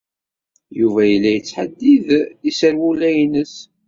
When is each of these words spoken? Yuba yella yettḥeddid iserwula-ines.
Yuba 0.79 1.01
yella 1.11 1.31
yettḥeddid 1.33 2.07
iserwula-ines. 2.49 3.55